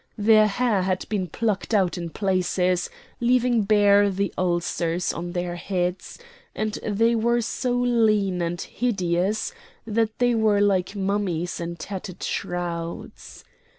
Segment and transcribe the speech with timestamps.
[0.17, 6.17] Their hair had been plucked out in places, leaving bare the ulcers on their heads,
[6.55, 9.53] and they were so lean and hideous
[9.85, 13.45] that they were like mummies in tattered shrouds.